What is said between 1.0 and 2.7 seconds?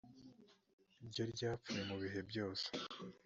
rye ryapfuye ibihe byose